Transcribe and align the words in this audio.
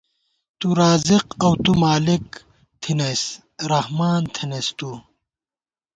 تُو 0.59 0.67
رازق 0.79 1.25
اؤ 1.45 1.53
تُو 1.63 1.71
مالِک 1.83 2.25
تھنَئیس، 2.81 3.23
رحمان 3.71 4.21
تھنَئیس 4.35 4.67
تُو 4.77 4.91